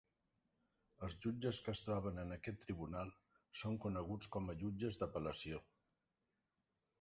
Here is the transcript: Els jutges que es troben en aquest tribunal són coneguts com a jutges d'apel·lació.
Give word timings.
Els 1.07 1.15
jutges 1.25 1.59
que 1.65 1.73
es 1.77 1.81
troben 1.89 2.17
en 2.23 2.33
aquest 2.35 2.59
tribunal 2.63 3.11
són 3.63 3.77
coneguts 3.85 4.33
com 4.37 4.51
a 4.55 4.57
jutges 4.63 4.99
d'apel·lació. 5.03 5.63